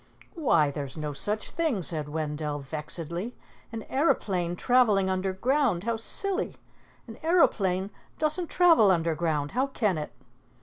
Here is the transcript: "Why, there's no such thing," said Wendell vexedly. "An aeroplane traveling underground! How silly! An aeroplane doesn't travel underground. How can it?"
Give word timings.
"Why, 0.33 0.71
there's 0.71 0.97
no 0.97 1.13
such 1.13 1.51
thing," 1.51 1.83
said 1.83 2.09
Wendell 2.09 2.57
vexedly. 2.57 3.35
"An 3.71 3.83
aeroplane 3.83 4.55
traveling 4.55 5.11
underground! 5.11 5.83
How 5.83 5.95
silly! 5.95 6.55
An 7.05 7.17
aeroplane 7.21 7.91
doesn't 8.17 8.47
travel 8.49 8.89
underground. 8.89 9.51
How 9.51 9.67
can 9.67 9.99
it?" 9.99 10.11